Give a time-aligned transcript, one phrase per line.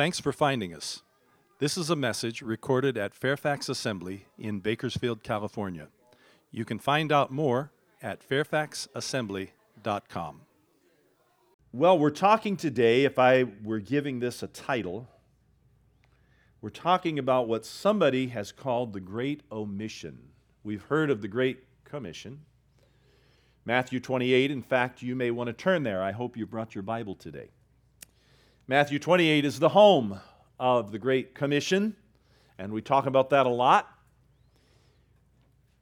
[0.00, 1.02] Thanks for finding us.
[1.58, 5.88] This is a message recorded at Fairfax Assembly in Bakersfield, California.
[6.50, 7.70] You can find out more
[8.00, 10.40] at fairfaxassembly.com.
[11.74, 15.06] Well, we're talking today, if I were giving this a title,
[16.62, 20.30] we're talking about what somebody has called the Great Omission.
[20.64, 22.40] We've heard of the Great Commission.
[23.66, 26.02] Matthew 28, in fact, you may want to turn there.
[26.02, 27.50] I hope you brought your Bible today.
[28.70, 30.20] Matthew 28 is the home
[30.60, 31.96] of the Great Commission,
[32.56, 33.92] and we talk about that a lot.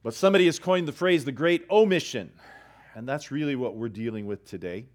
[0.01, 2.31] But somebody has coined the phrase the Great Omission,
[2.95, 4.87] and that's really what we're dealing with today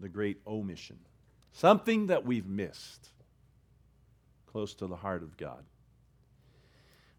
[0.00, 0.98] the Great Omission.
[1.52, 3.10] Something that we've missed
[4.46, 5.62] close to the heart of God.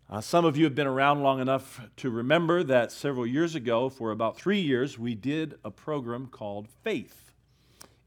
[0.09, 3.87] Uh, some of you have been around long enough to remember that several years ago,
[3.87, 7.32] for about three years, we did a program called Faith.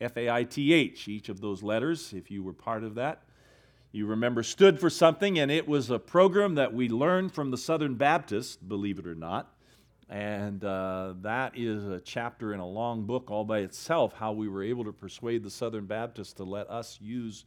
[0.00, 3.22] F A I T H, each of those letters, if you were part of that.
[3.92, 7.56] You remember stood for something, and it was a program that we learned from the
[7.56, 9.54] Southern Baptists, believe it or not.
[10.08, 14.48] And uh, that is a chapter in a long book all by itself how we
[14.48, 17.44] were able to persuade the Southern Baptists to let us use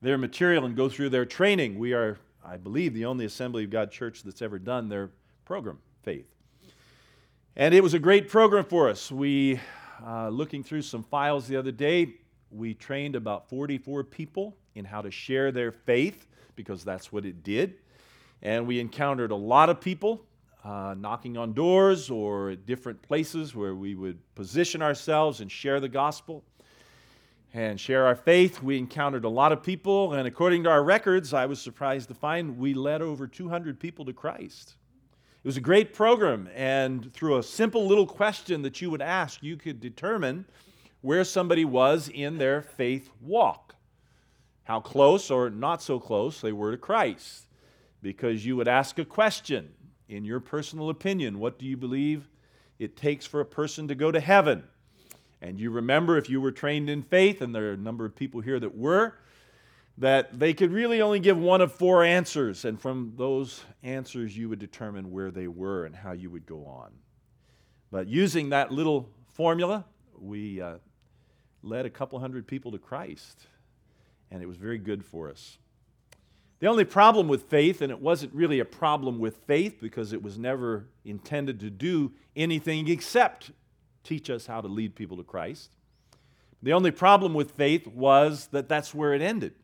[0.00, 1.78] their material and go through their training.
[1.78, 5.10] We are, I believe, the only Assembly of God church that's ever done their
[5.44, 6.26] program, Faith.
[7.56, 9.12] And it was a great program for us.
[9.12, 9.60] We,
[10.04, 12.14] uh, looking through some files the other day,
[12.50, 17.42] we trained about 44 people in how to share their faith because that's what it
[17.42, 17.74] did.
[18.42, 20.24] And we encountered a lot of people
[20.64, 25.80] uh, knocking on doors or at different places where we would position ourselves and share
[25.80, 26.44] the gospel
[27.54, 28.62] and share our faith.
[28.62, 32.14] We encountered a lot of people, and according to our records, I was surprised to
[32.14, 34.76] find we led over 200 people to Christ.
[35.42, 39.42] It was a great program, and through a simple little question that you would ask,
[39.42, 40.44] you could determine
[41.00, 43.74] where somebody was in their faith walk,
[44.62, 47.48] how close or not so close they were to Christ.
[48.02, 49.72] Because you would ask a question
[50.08, 52.28] in your personal opinion, what do you believe
[52.78, 54.62] it takes for a person to go to heaven?
[55.40, 58.14] And you remember if you were trained in faith, and there are a number of
[58.14, 59.14] people here that were,
[59.98, 62.64] that they could really only give one of four answers.
[62.64, 66.64] And from those answers, you would determine where they were and how you would go
[66.64, 66.92] on.
[67.90, 69.84] But using that little formula,
[70.18, 70.78] we uh,
[71.62, 73.46] led a couple hundred people to Christ.
[74.30, 75.58] And it was very good for us.
[76.60, 80.22] The only problem with faith, and it wasn't really a problem with faith because it
[80.22, 83.50] was never intended to do anything except
[84.04, 85.74] teach us how to lead people to Christ.
[86.62, 89.54] The only problem with faith was that that's where it ended.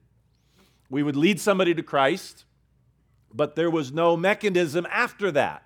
[0.91, 2.45] We would lead somebody to Christ,
[3.33, 5.65] but there was no mechanism after that.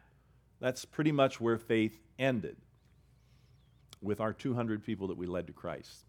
[0.60, 2.56] That's pretty much where faith ended
[4.00, 6.04] with our 200 people that we led to Christ.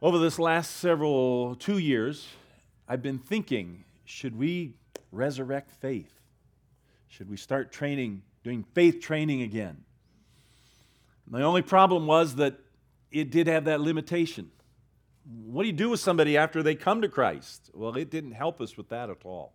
[0.00, 2.26] Over this last several two years,
[2.88, 4.74] I've been thinking should we
[5.12, 6.12] resurrect faith?
[7.08, 9.84] Should we start training, doing faith training again?
[11.28, 12.58] My only problem was that
[13.10, 14.50] it did have that limitation.
[15.30, 17.70] What do you do with somebody after they come to Christ?
[17.74, 19.52] Well, it didn't help us with that at all.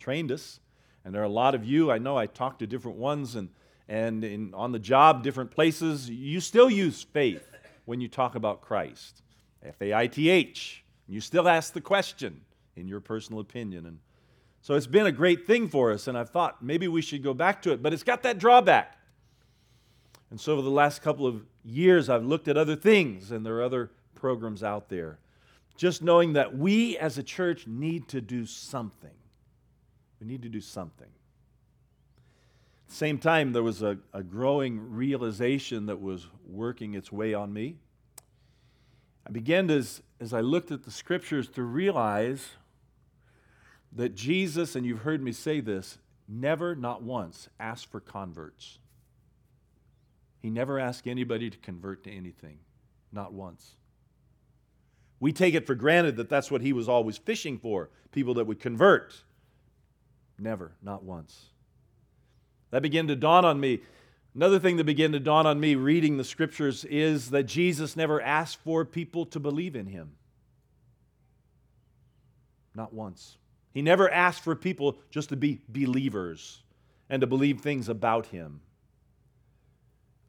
[0.00, 0.58] Trained us,
[1.04, 3.50] and there are a lot of you, I know I talked to different ones and,
[3.88, 7.48] and in, on the job, different places, you still use faith
[7.84, 9.22] when you talk about Christ.
[9.62, 10.84] F A I T H.
[11.06, 12.40] You still ask the question
[12.74, 13.86] in your personal opinion.
[13.86, 13.98] And
[14.60, 17.34] so it's been a great thing for us, and I've thought maybe we should go
[17.34, 18.96] back to it, but it's got that drawback.
[20.30, 23.56] And so over the last couple of years, I've looked at other things, and there
[23.56, 23.90] are other
[24.22, 25.18] programs out there.
[25.76, 29.10] Just knowing that we as a church need to do something.
[30.20, 31.08] We need to do something.
[31.08, 37.34] At the same time, there was a, a growing realization that was working its way
[37.34, 37.74] on me.
[39.26, 42.50] I began to, as, as I looked at the scriptures to realize
[43.90, 48.78] that Jesus, and you've heard me say this, never, not once, asked for converts.
[50.40, 52.58] He never asked anybody to convert to anything,
[53.12, 53.74] not once.
[55.22, 58.48] We take it for granted that that's what he was always fishing for people that
[58.48, 59.22] would convert.
[60.36, 61.44] Never, not once.
[62.72, 63.82] That began to dawn on me.
[64.34, 68.20] Another thing that began to dawn on me reading the scriptures is that Jesus never
[68.20, 70.10] asked for people to believe in him.
[72.74, 73.36] Not once.
[73.72, 76.62] He never asked for people just to be believers
[77.08, 78.60] and to believe things about him.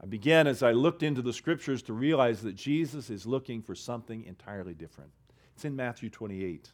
[0.03, 3.73] I began as I looked into the scriptures to realize that Jesus is looking for
[3.73, 5.11] something entirely different.
[5.55, 6.69] It's in Matthew 28.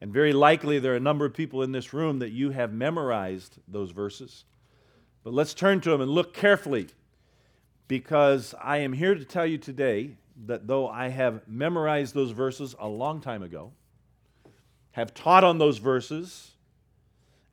[0.00, 2.72] And very likely there are a number of people in this room that you have
[2.72, 4.44] memorized those verses.
[5.22, 6.88] But let's turn to them and look carefully
[7.86, 12.74] because I am here to tell you today that though I have memorized those verses
[12.80, 13.70] a long time ago,
[14.90, 16.52] have taught on those verses,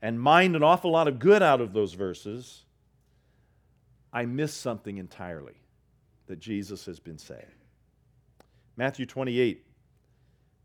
[0.01, 2.63] and mined an awful lot of good out of those verses,
[4.13, 5.55] I miss something entirely
[6.27, 7.41] that Jesus has been saying.
[8.77, 9.65] Matthew 28,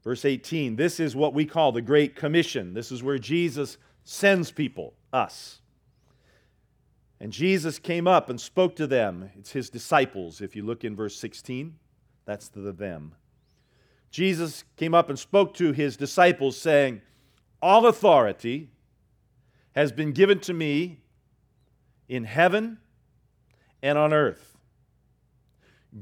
[0.04, 0.76] verse 18.
[0.76, 2.74] This is what we call the Great Commission.
[2.74, 5.60] This is where Jesus sends people, us.
[7.20, 9.30] And Jesus came up and spoke to them.
[9.36, 10.40] It's his disciples.
[10.40, 11.74] If you look in verse 16,
[12.24, 13.14] that's the them.
[14.10, 17.00] Jesus came up and spoke to his disciples, saying,
[17.60, 18.70] All authority
[19.72, 21.00] has been given to me
[22.08, 22.78] in heaven
[23.82, 24.56] and on earth.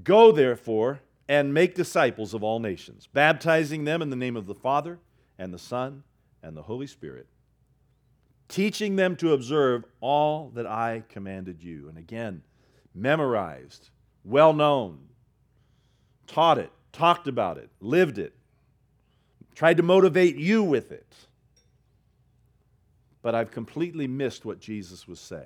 [0.02, 4.54] Go, therefore, and make disciples of all nations, baptizing them in the name of the
[4.54, 4.98] Father
[5.38, 6.02] and the Son
[6.42, 7.26] and the Holy Spirit,
[8.48, 11.88] teaching them to observe all that I commanded you.
[11.88, 12.42] And again,
[12.94, 13.90] memorized,
[14.24, 14.98] well known,
[16.26, 18.34] taught it, talked about it, lived it,
[19.54, 21.12] tried to motivate you with it.
[23.22, 25.42] But I've completely missed what Jesus was saying.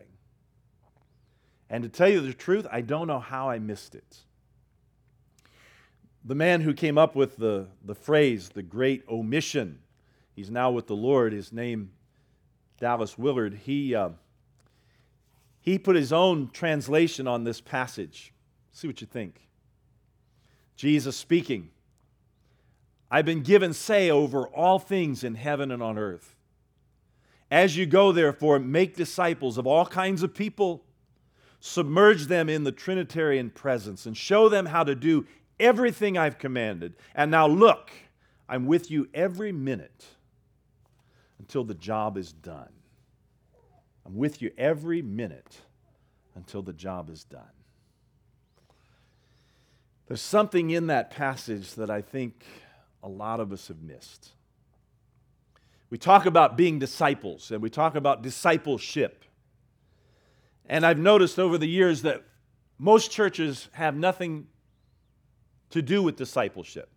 [1.71, 4.19] And to tell you the truth, I don't know how I missed it.
[6.25, 9.79] The man who came up with the, the phrase, the great omission,
[10.35, 11.93] he's now with the Lord, his name,
[12.81, 14.11] Dallas Willard, he, uh,
[15.61, 18.33] he put his own translation on this passage.
[18.73, 19.41] See what you think.
[20.77, 21.71] Jesus speaking,
[23.11, 26.35] I've been given say over all things in heaven and on earth.
[27.51, 30.85] As you go, therefore, make disciples of all kinds of people,
[31.61, 35.27] submerge them in the Trinitarian presence, and show them how to do
[35.61, 36.95] everything I've commanded.
[37.15, 37.91] And now look,
[38.49, 40.07] I'm with you every minute
[41.39, 42.71] until the job is done.
[44.05, 45.61] I'm with you every minute
[46.35, 47.43] until the job is done.
[50.09, 52.45] There's something in that passage that I think
[53.03, 54.33] a lot of us have missed.
[55.91, 59.25] We talk about being disciples and we talk about discipleship.
[60.71, 62.23] And I've noticed over the years that
[62.79, 64.47] most churches have nothing
[65.71, 66.89] to do with discipleship.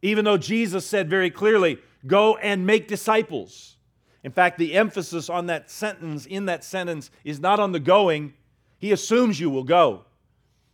[0.00, 3.76] Even though Jesus said very clearly, go and make disciples.
[4.24, 8.32] In fact, the emphasis on that sentence, in that sentence, is not on the going.
[8.78, 10.06] He assumes you will go,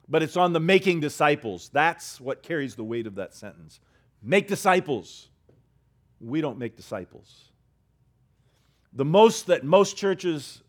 [0.08, 1.70] but it's on the making disciples.
[1.72, 3.80] That's what carries the weight of that sentence.
[4.22, 5.28] Make disciples.
[6.20, 7.50] We don't make disciples.
[8.92, 10.62] The most that most churches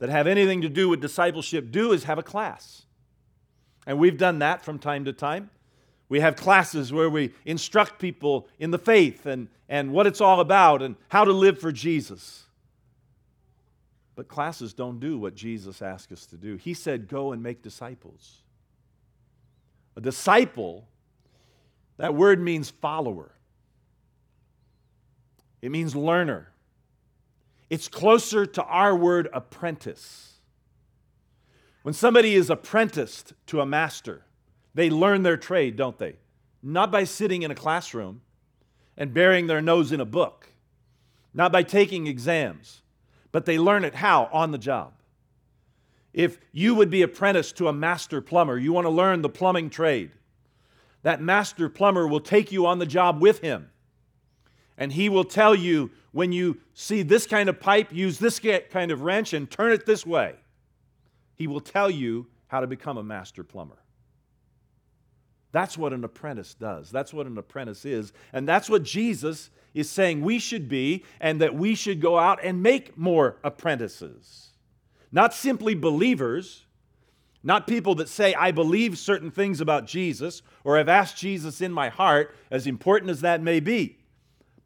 [0.00, 2.82] that have anything to do with discipleship do is have a class.
[3.86, 5.50] And we've done that from time to time.
[6.08, 10.40] We have classes where we instruct people in the faith and, and what it's all
[10.40, 12.44] about and how to live for Jesus.
[14.16, 16.56] But classes don't do what Jesus asked us to do.
[16.56, 18.42] He said, Go and make disciples.
[19.96, 20.88] A disciple,
[21.96, 23.32] that word means follower,
[25.62, 26.49] it means learner.
[27.70, 30.40] It's closer to our word apprentice.
[31.82, 34.26] When somebody is apprenticed to a master,
[34.74, 36.16] they learn their trade, don't they?
[36.62, 38.22] Not by sitting in a classroom
[38.96, 40.48] and burying their nose in a book,
[41.32, 42.82] not by taking exams,
[43.32, 44.28] but they learn it how?
[44.32, 44.92] On the job.
[46.12, 49.70] If you would be apprenticed to a master plumber, you want to learn the plumbing
[49.70, 50.10] trade,
[51.02, 53.69] that master plumber will take you on the job with him.
[54.80, 58.90] And he will tell you when you see this kind of pipe, use this kind
[58.90, 60.34] of wrench and turn it this way.
[61.36, 63.76] He will tell you how to become a master plumber.
[65.52, 66.90] That's what an apprentice does.
[66.90, 68.12] That's what an apprentice is.
[68.32, 72.40] And that's what Jesus is saying we should be, and that we should go out
[72.42, 74.48] and make more apprentices.
[75.12, 76.64] Not simply believers,
[77.42, 81.70] not people that say, I believe certain things about Jesus, or have asked Jesus in
[81.70, 83.99] my heart, as important as that may be.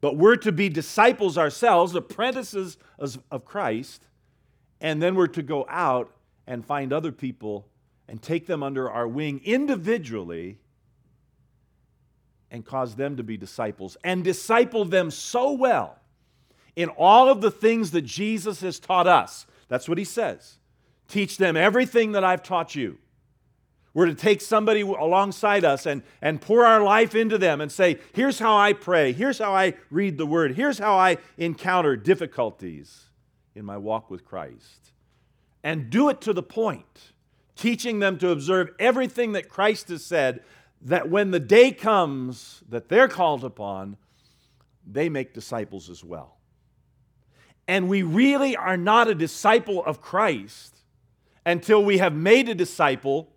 [0.05, 4.05] But we're to be disciples ourselves, apprentices of Christ,
[4.79, 6.11] and then we're to go out
[6.45, 7.65] and find other people
[8.07, 10.59] and take them under our wing individually
[12.51, 15.97] and cause them to be disciples and disciple them so well
[16.75, 19.47] in all of the things that Jesus has taught us.
[19.69, 20.59] That's what he says.
[21.07, 22.99] Teach them everything that I've taught you.
[23.95, 27.99] We're to take somebody alongside us and, and pour our life into them and say,
[28.13, 33.05] here's how I pray, here's how I read the word, here's how I encounter difficulties
[33.55, 34.91] in my walk with Christ.
[35.63, 37.13] And do it to the point,
[37.55, 40.43] teaching them to observe everything that Christ has said,
[40.81, 43.95] that when the day comes that they're called upon,
[44.85, 46.35] they make disciples as well.
[47.65, 50.81] And we really are not a disciple of Christ
[51.45, 53.31] until we have made a disciple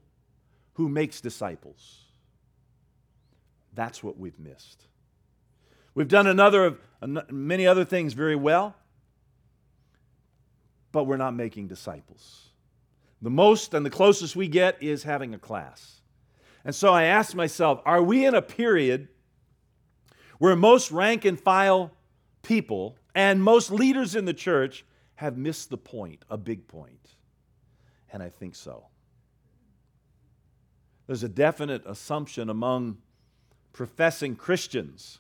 [0.79, 2.05] who makes disciples.
[3.75, 4.87] That's what we've missed.
[5.93, 6.79] We've done another of
[7.33, 8.77] many other things very well,
[10.93, 12.51] but we're not making disciples.
[13.21, 16.01] The most and the closest we get is having a class.
[16.65, 19.09] And so I asked myself, are we in a period
[20.39, 21.91] where most rank and file
[22.43, 24.85] people and most leaders in the church
[25.17, 27.17] have missed the point, a big point?
[28.13, 28.85] And I think so.
[31.09, 32.99] There's a definite assumption among
[33.73, 35.19] professing Christians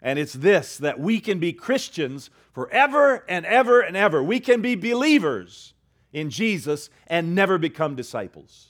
[0.00, 4.22] and it's this that we can be Christians forever and ever and ever.
[4.22, 5.74] We can be believers
[6.12, 8.68] in Jesus and never become disciples.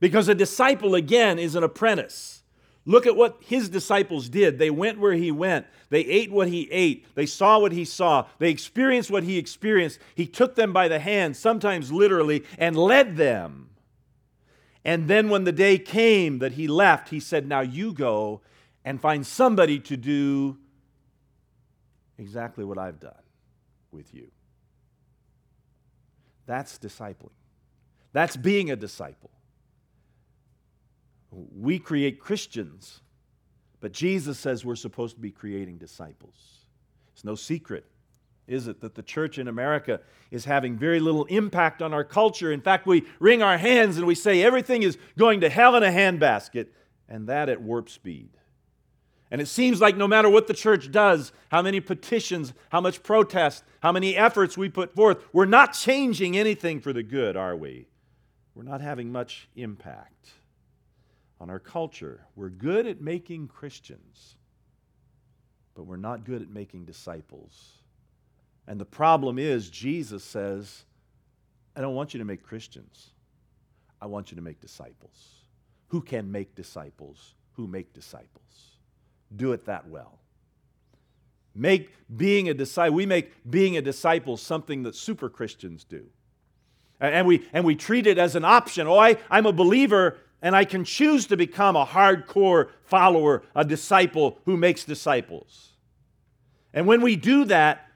[0.00, 2.42] Because a disciple, again, is an apprentice.
[2.84, 4.58] Look at what his disciples did.
[4.58, 5.66] They went where he went.
[5.90, 7.06] They ate what he ate.
[7.14, 8.26] They saw what he saw.
[8.38, 10.00] They experienced what he experienced.
[10.16, 13.68] He took them by the hand, sometimes literally, and led them.
[14.84, 18.40] And then when the day came that he left, he said, Now you go
[18.84, 20.58] and find somebody to do
[22.18, 23.12] exactly what I've done
[23.92, 24.30] with you.
[26.46, 27.30] That's discipling.
[28.12, 29.30] That's being a disciple.
[31.30, 33.00] We create Christians,
[33.80, 36.34] but Jesus says we're supposed to be creating disciples.
[37.14, 37.86] It's no secret,
[38.46, 42.50] is it, that the church in America is having very little impact on our culture.
[42.50, 45.82] In fact, we wring our hands and we say everything is going to hell in
[45.82, 46.68] a handbasket,
[47.08, 48.30] and that at warp speed.
[49.30, 53.02] And it seems like no matter what the church does, how many petitions, how much
[53.02, 57.56] protest, how many efforts we put forth, we're not changing anything for the good, are
[57.56, 57.86] we?
[58.54, 60.32] We're not having much impact
[61.40, 62.26] on our culture.
[62.36, 64.36] We're good at making Christians,
[65.74, 67.81] but we're not good at making disciples.
[68.66, 70.84] And the problem is, Jesus says,
[71.74, 73.10] I don't want you to make Christians.
[74.00, 75.44] I want you to make disciples.
[75.88, 77.34] Who can make disciples?
[77.54, 78.72] Who make disciples?
[79.36, 80.18] do it that well.
[81.54, 86.06] Make being a disciple, we make being a disciple something that super Christians do.
[86.98, 88.86] And we, and we treat it as an option.
[88.86, 93.64] Oh, I, I'm a believer and I can choose to become a hardcore follower, a
[93.64, 95.70] disciple who makes disciples.
[96.72, 97.88] And when we do that,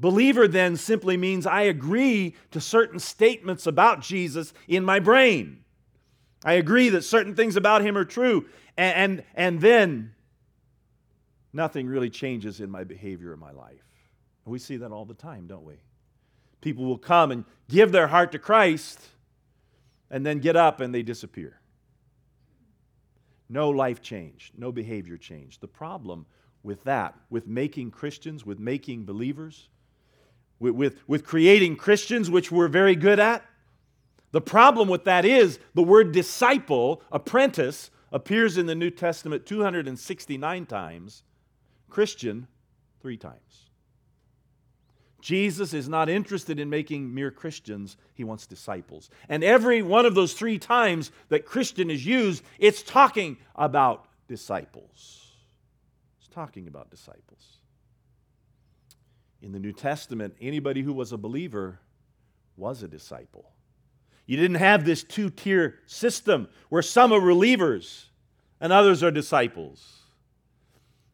[0.00, 5.64] believer then simply means I agree to certain statements about Jesus in my brain.
[6.44, 8.46] I agree that certain things about him are true.
[8.76, 10.14] And, and, and then
[11.52, 13.84] nothing really changes in my behavior in my life.
[14.46, 15.76] We see that all the time, don't we?
[16.60, 19.00] People will come and give their heart to Christ
[20.10, 21.60] and then get up and they disappear.
[23.48, 25.58] No life change, no behavior change.
[25.58, 26.26] The problem
[26.62, 29.68] with that, with making Christians, with making believers,
[30.60, 33.44] with, with, with creating Christians, which we're very good at,
[34.32, 40.66] the problem with that is the word disciple, apprentice, appears in the New Testament 269
[40.66, 41.24] times
[41.88, 42.46] Christian
[43.00, 43.70] three times.
[45.20, 49.10] Jesus is not interested in making mere Christians, he wants disciples.
[49.28, 55.26] And every one of those three times that Christian is used, it's talking about disciples.
[56.18, 57.59] It's talking about disciples.
[59.42, 61.80] In the New Testament, anybody who was a believer
[62.56, 63.50] was a disciple.
[64.26, 68.10] You didn't have this two tier system where some are believers
[68.60, 70.02] and others are disciples.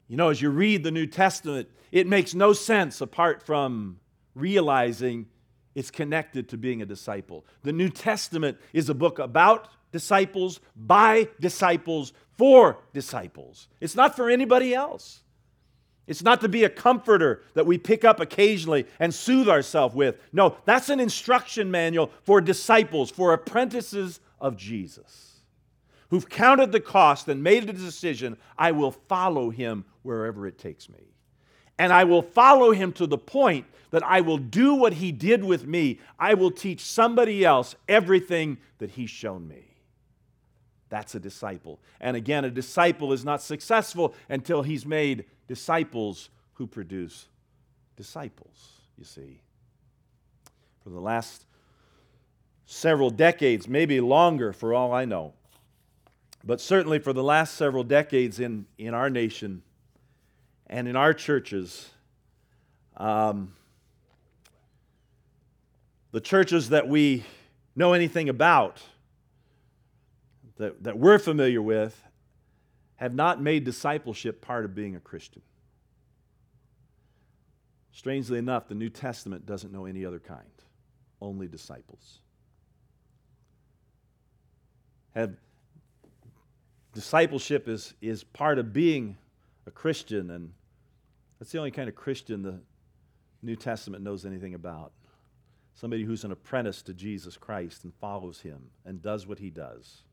[0.09, 4.01] You know, as you read the New Testament, it makes no sense apart from
[4.35, 5.27] realizing
[5.75, 7.47] it's connected to being a disciple.
[7.63, 13.69] The New Testament is a book about disciples, by disciples, for disciples.
[13.81, 15.23] It's not for anybody else.
[16.07, 20.17] It's not to be a comforter that we pick up occasionally and soothe ourselves with.
[20.33, 25.27] No, that's an instruction manual for disciples, for apprentices of Jesus
[26.11, 30.89] who've counted the cost and made a decision I will follow him wherever it takes
[30.89, 31.13] me.
[31.79, 35.45] And I will follow him to the point that I will do what he did
[35.45, 36.01] with me.
[36.19, 39.76] I will teach somebody else everything that he's shown me.
[40.89, 41.81] That's a disciple.
[42.01, 47.27] And again, a disciple is not successful until he's made disciples who produce
[47.97, 49.41] disciples, you see.
[50.83, 51.45] For the last
[52.67, 55.33] several decades, maybe longer for all I know,
[56.45, 59.63] but certainly for the last several decades in, in our nation
[60.69, 61.91] and in our churches,
[62.97, 63.53] um,
[66.13, 67.25] the churches that we
[67.75, 68.81] know anything about,
[70.57, 72.03] that, that we're familiar with,
[72.97, 75.43] have not made discipleship part of being a Christian.
[77.93, 80.45] Strangely enough, the New Testament doesn't know any other kind,
[81.21, 82.21] only disciples.
[85.15, 85.37] Have
[86.97, 89.19] Discipleship is, is part of being
[89.67, 90.51] a Christian, and
[91.39, 92.59] that's the only kind of Christian the
[93.43, 94.93] New Testament knows anything about.
[95.75, 100.05] Somebody who's an apprentice to Jesus Christ and follows him and does what he does.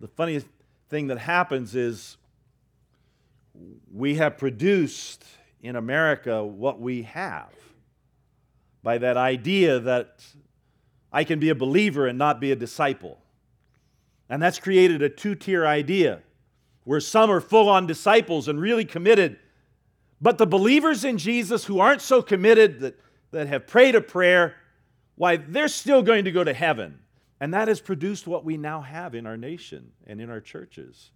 [0.00, 0.46] The funniest
[0.88, 2.16] thing that happens is
[3.92, 5.24] we have produced
[5.62, 7.52] in America what we have
[8.82, 10.24] by that idea that
[11.12, 13.18] I can be a believer and not be a disciple.
[14.30, 16.20] And that's created a two tier idea
[16.84, 19.38] where some are full on disciples and really committed.
[20.20, 22.98] But the believers in Jesus who aren't so committed, that,
[23.32, 24.54] that have prayed a prayer,
[25.16, 27.00] why, they're still going to go to heaven.
[27.40, 31.10] And that has produced what we now have in our nation and in our churches,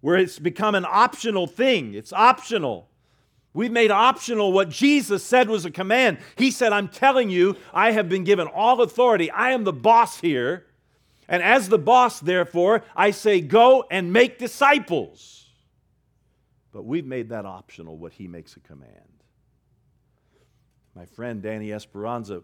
[0.00, 1.94] where it's become an optional thing.
[1.94, 2.88] It's optional.
[3.52, 6.18] We've made optional what Jesus said was a command.
[6.36, 9.30] He said, I'm telling you, I have been given all authority.
[9.30, 10.66] I am the boss here.
[11.28, 15.50] And as the boss, therefore, I say, go and make disciples.
[16.72, 18.92] But we've made that optional, what he makes a command.
[20.94, 22.42] My friend Danny Esperanza,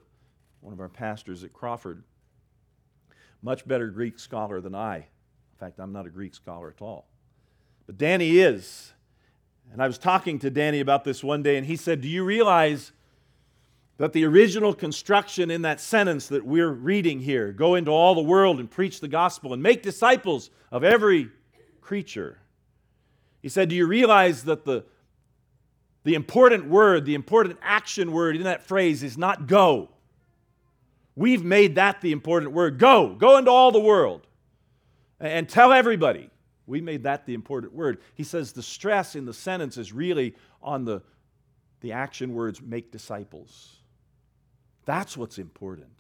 [0.61, 2.03] one of our pastors at Crawford,
[3.43, 4.97] much better Greek scholar than I.
[4.97, 7.07] In fact, I'm not a Greek scholar at all.
[7.87, 8.93] But Danny is.
[9.73, 12.25] And I was talking to Danny about this one day, and he said, Do you
[12.25, 12.93] realize
[13.99, 18.23] that the original construction in that sentence that we're reading here go into all the
[18.23, 21.31] world and preach the gospel and make disciples of every
[21.81, 22.39] creature?
[23.43, 24.85] He said, Do you realize that the,
[26.05, 29.91] the important word, the important action word in that phrase is not go?
[31.19, 32.79] We've made that the important word.
[32.79, 33.17] Go.
[33.17, 34.25] Go into all the world
[35.19, 36.31] and tell everybody.
[36.65, 37.99] We made that the important word.
[38.15, 41.03] He says the stress in the sentence is really on the,
[41.81, 43.79] the action words make disciples.
[44.85, 45.91] That's what's important.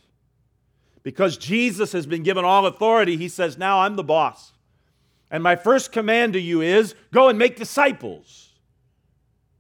[1.03, 4.53] Because Jesus has been given all authority, he says, Now I'm the boss.
[5.33, 8.51] And my first command to you is go and make disciples.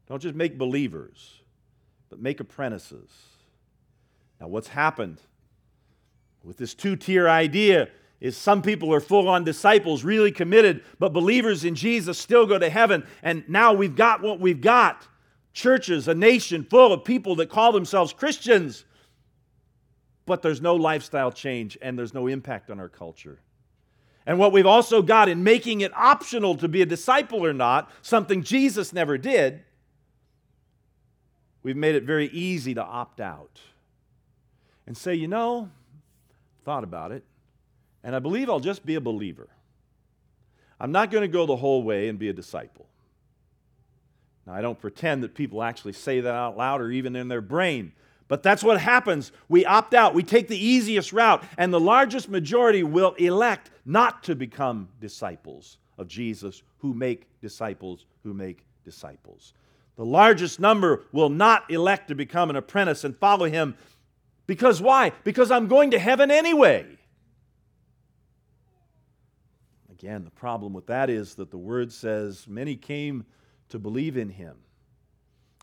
[0.06, 1.40] Don't just make believers,
[2.10, 3.10] but make apprentices.
[4.40, 5.20] Now, what's happened
[6.48, 7.88] with this two tier idea
[8.20, 12.58] is some people are full on disciples, really committed, but believers in Jesus still go
[12.58, 13.06] to heaven.
[13.22, 15.06] And now we've got what we've got
[15.52, 18.86] churches, a nation full of people that call themselves Christians,
[20.24, 23.38] but there's no lifestyle change and there's no impact on our culture.
[24.26, 27.90] And what we've also got in making it optional to be a disciple or not,
[28.00, 29.64] something Jesus never did,
[31.62, 33.60] we've made it very easy to opt out
[34.86, 35.68] and say, you know,
[36.68, 37.24] thought about it,
[38.04, 39.48] and I believe I'll just be a believer.
[40.78, 42.86] I'm not going to go the whole way and be a disciple.
[44.46, 47.40] Now, I don't pretend that people actually say that out loud or even in their
[47.40, 47.92] brain,
[48.28, 49.32] but that's what happens.
[49.48, 54.22] We opt out, we take the easiest route, and the largest majority will elect not
[54.24, 59.54] to become disciples of Jesus who make disciples who make disciples.
[59.96, 63.74] The largest number will not elect to become an apprentice and follow him
[64.48, 65.12] because why?
[65.22, 66.86] Because I'm going to heaven anyway.
[69.92, 73.26] Again, the problem with that is that the word says many came
[73.68, 74.56] to believe in him.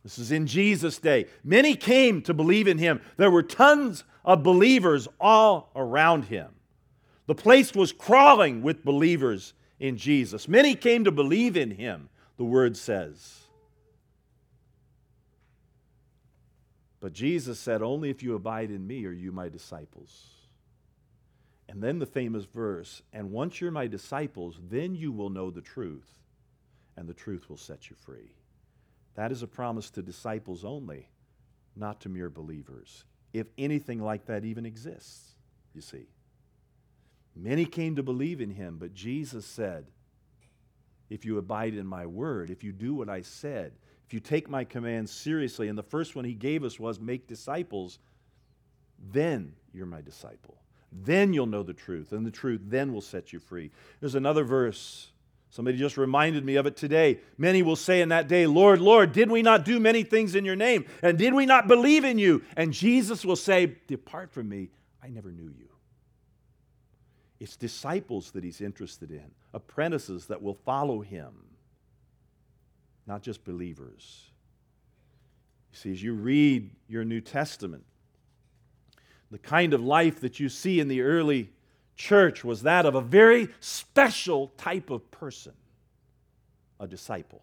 [0.03, 1.25] This is in Jesus' day.
[1.43, 3.01] Many came to believe in him.
[3.17, 6.49] There were tons of believers all around him.
[7.25, 10.47] The place was crawling with believers in Jesus.
[10.47, 13.44] Many came to believe in him, the word says.
[17.05, 20.25] But Jesus said, Only if you abide in me are you my disciples.
[21.69, 25.61] And then the famous verse, and once you're my disciples, then you will know the
[25.61, 26.09] truth,
[26.97, 28.33] and the truth will set you free.
[29.13, 31.07] That is a promise to disciples only,
[31.75, 35.35] not to mere believers, if anything like that even exists,
[35.75, 36.07] you see.
[37.35, 39.91] Many came to believe in him, but Jesus said,
[41.11, 43.73] If you abide in my word, if you do what I said,
[44.05, 47.27] if you take my commands seriously, and the first one he gave us was make
[47.27, 47.97] disciples,
[49.11, 50.57] then you're my disciple.
[50.91, 53.71] Then you'll know the truth, and the truth then will set you free.
[53.99, 55.11] There's another verse.
[55.49, 57.19] Somebody just reminded me of it today.
[57.37, 60.45] Many will say in that day, Lord, Lord, did we not do many things in
[60.45, 60.85] your name?
[61.01, 62.43] And did we not believe in you?
[62.55, 64.69] And Jesus will say, Depart from me,
[65.03, 65.69] I never knew you.
[67.39, 71.33] It's disciples that he's interested in, apprentices that will follow him
[73.07, 74.29] not just believers.
[75.71, 77.83] You see, as you read your New Testament,
[79.31, 81.49] the kind of life that you see in the early
[81.95, 85.53] church was that of a very special type of person
[86.79, 87.41] a disciple.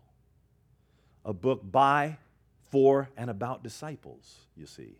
[1.24, 2.18] A book by,
[2.70, 4.96] for, and about disciples, you see.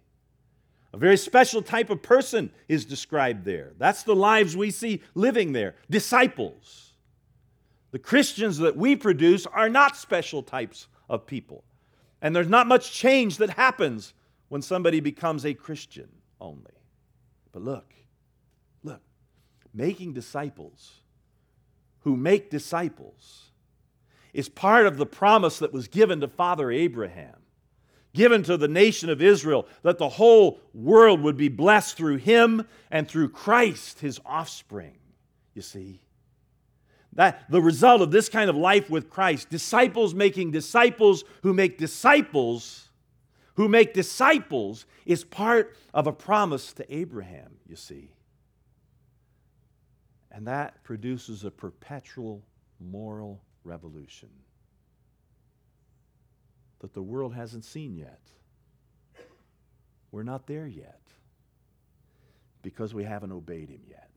[0.92, 3.72] A very special type of person is described there.
[3.78, 6.91] That's the lives we see living there disciples.
[7.92, 11.62] The Christians that we produce are not special types of people.
[12.20, 14.14] And there's not much change that happens
[14.48, 16.08] when somebody becomes a Christian
[16.40, 16.72] only.
[17.52, 17.92] But look,
[18.82, 19.02] look,
[19.74, 20.92] making disciples
[22.00, 23.50] who make disciples
[24.32, 27.36] is part of the promise that was given to Father Abraham,
[28.14, 32.66] given to the nation of Israel, that the whole world would be blessed through him
[32.90, 34.98] and through Christ, his offspring.
[35.54, 36.00] You see?
[37.14, 41.78] That the result of this kind of life with Christ, disciples making disciples who make
[41.78, 42.88] disciples
[43.54, 48.10] who make disciples is part of a promise to Abraham, you see.
[50.30, 52.42] And that produces a perpetual
[52.80, 54.30] moral revolution
[56.80, 58.20] that the world hasn't seen yet.
[60.10, 61.00] We're not there yet
[62.62, 64.11] because we haven't obeyed him yet.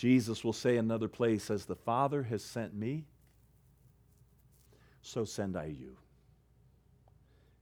[0.00, 3.04] Jesus will say another place, As the Father has sent me,
[5.02, 5.94] so send I you.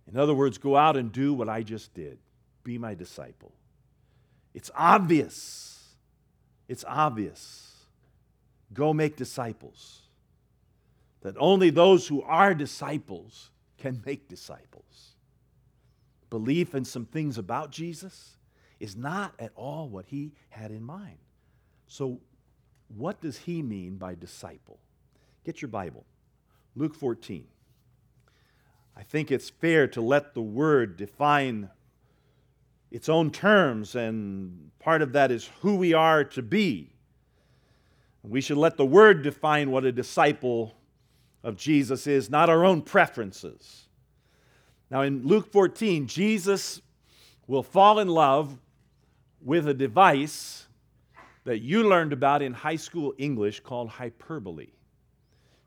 [0.06, 2.16] In other words, go out and do what I just did.
[2.62, 3.50] Be my disciple.
[4.54, 5.96] It's obvious.
[6.68, 7.74] It's obvious.
[8.72, 10.02] Go make disciples.
[11.22, 15.16] That only those who are disciples can make disciples.
[16.30, 18.36] Belief in some things about Jesus
[18.78, 21.18] is not at all what he had in mind.
[21.88, 22.20] So,
[22.96, 24.78] what does he mean by disciple?
[25.44, 26.04] Get your Bible.
[26.76, 27.44] Luke 14.
[28.96, 31.70] I think it's fair to let the word define
[32.90, 36.90] its own terms, and part of that is who we are to be.
[38.22, 40.74] We should let the word define what a disciple
[41.42, 43.88] of Jesus is, not our own preferences.
[44.90, 46.82] Now, in Luke 14, Jesus
[47.46, 48.58] will fall in love
[49.40, 50.67] with a device
[51.48, 54.66] that you learned about in high school English called hyperbole.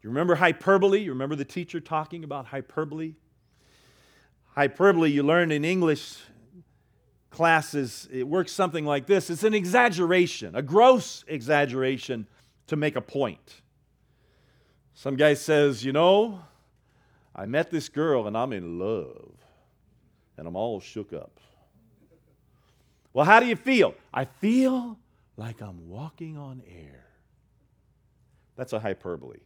[0.04, 1.00] You remember hyperbole?
[1.00, 3.16] You remember the teacher talking about hyperbole?
[4.54, 6.20] Hyperbole, you learned in English
[7.32, 12.28] classes, it works something like this it's an exaggeration, a gross exaggeration
[12.68, 13.64] to make a point.
[14.94, 16.42] Some guy says, You know,
[17.36, 19.34] I met this girl and I'm in love,
[20.38, 21.40] and I'm all shook up.
[23.14, 23.96] Well, how do you feel?
[24.14, 25.00] I feel
[25.38, 27.06] like I'm walking on air.
[28.56, 29.40] That's a hyperbole.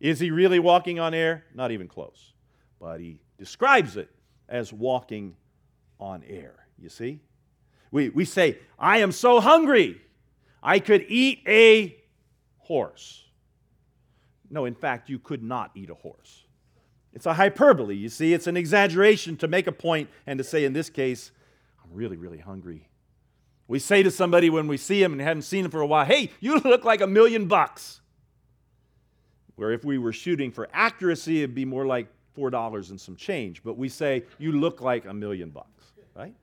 [0.00, 1.44] Is he really walking on air?
[1.54, 2.32] Not even close.
[2.80, 4.10] But he describes it
[4.48, 5.36] as walking
[5.98, 6.66] on air.
[6.78, 7.20] You see?
[7.90, 10.00] We, we say, I am so hungry,
[10.62, 11.96] I could eat a
[12.58, 13.24] horse.
[14.50, 16.44] No, in fact, you could not eat a horse.
[17.12, 18.34] It's a hyperbole, you see.
[18.34, 21.30] It's an exaggeration to make a point and to say, in this case,
[21.82, 22.88] I'm really, really hungry.
[23.66, 26.04] We say to somebody when we see them and haven't seen them for a while,
[26.04, 28.00] hey, you look like a million bucks.
[29.56, 33.62] Where if we were shooting for accuracy, it'd be more like $4 and some change.
[33.62, 36.34] But we say, you look like a million bucks, right?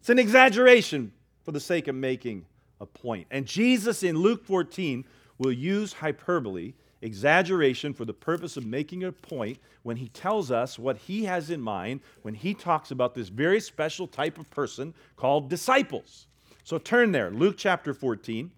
[0.00, 1.12] It's an exaggeration
[1.44, 2.44] for the sake of making
[2.80, 3.26] a point.
[3.30, 5.04] And Jesus in Luke 14
[5.38, 10.78] will use hyperbole, exaggeration, for the purpose of making a point when he tells us
[10.78, 14.94] what he has in mind when he talks about this very special type of person
[15.16, 16.26] called disciples.
[16.64, 18.50] So turn there, Luke chapter 14.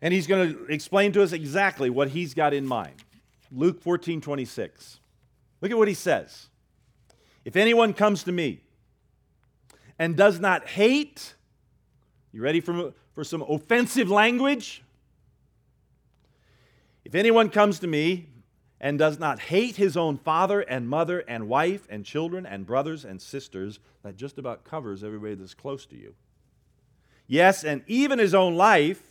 [0.00, 2.94] And he's going to explain to us exactly what he's got in mind.
[3.50, 5.00] Luke 14, 26.
[5.60, 6.48] Look at what he says.
[7.44, 8.60] If anyone comes to me
[9.98, 11.34] and does not hate,
[12.32, 14.83] you ready for, for some offensive language?
[17.04, 18.28] If anyone comes to me
[18.80, 23.04] and does not hate his own father and mother and wife and children and brothers
[23.04, 26.14] and sisters, that just about covers everybody that's close to you.
[27.26, 29.02] Yes, and even his own life,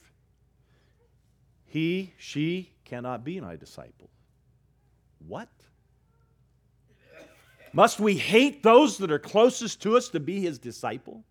[1.66, 4.10] he, she cannot be my disciple.
[5.28, 5.50] What?
[7.74, 11.24] Must we hate those that are closest to us to be his disciple?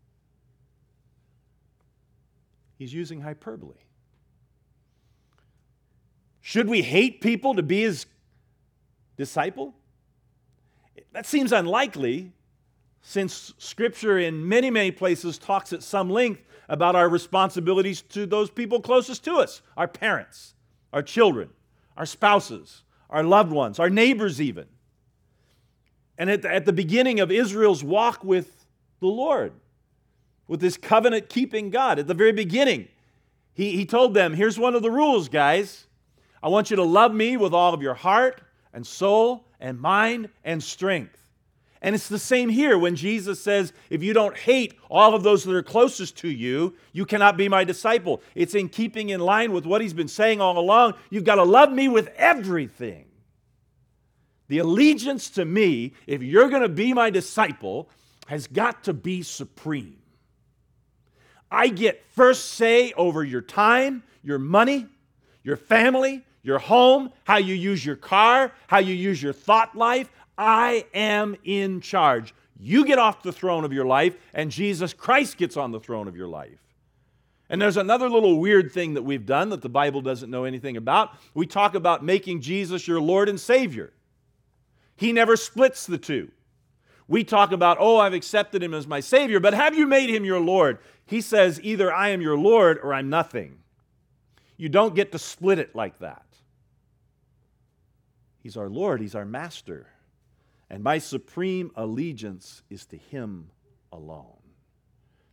[2.77, 3.77] He's using hyperbole.
[6.43, 8.07] Should we hate people to be his
[9.17, 9.75] disciple?
[11.13, 12.33] That seems unlikely
[13.01, 18.51] since Scripture in many, many places talks at some length about our responsibilities to those
[18.51, 20.55] people closest to us our parents,
[20.93, 21.51] our children,
[21.97, 24.67] our spouses, our loved ones, our neighbors, even.
[26.19, 28.67] And at the, at the beginning of Israel's walk with
[29.01, 29.53] the Lord,
[30.49, 32.89] with this covenant keeping God, at the very beginning,
[33.55, 35.87] he, he told them, Here's one of the rules, guys.
[36.43, 38.41] I want you to love me with all of your heart
[38.73, 41.19] and soul and mind and strength.
[41.81, 45.43] And it's the same here when Jesus says, if you don't hate all of those
[45.45, 48.23] that are closest to you, you cannot be my disciple.
[48.37, 50.95] It's in keeping in line with what he's been saying all along.
[51.11, 53.07] You've got to love me with everything.
[54.47, 57.89] The allegiance to me, if you're going to be my disciple,
[58.29, 59.99] has got to be supreme.
[61.51, 64.87] I get first say over your time, your money,
[65.43, 70.11] your family, your home, how you use your car, how you use your thought life.
[70.37, 72.35] I am in charge.
[72.59, 76.09] You get off the throne of your life, and Jesus Christ gets on the throne
[76.09, 76.59] of your life.
[77.49, 80.77] And there's another little weird thing that we've done that the Bible doesn't know anything
[80.77, 81.11] about.
[81.35, 83.93] We talk about making Jesus your Lord and Savior.
[84.97, 86.31] He never splits the two.
[87.09, 90.25] We talk about, oh, I've accepted him as my Savior, but have you made him
[90.25, 90.79] your Lord?
[91.05, 93.59] He says, either I am your Lord or I'm nothing.
[94.57, 96.25] You don't get to split it like that.
[98.43, 99.87] He's our Lord, He's our Master.
[100.69, 103.51] And my supreme allegiance is to Him
[103.93, 104.39] alone.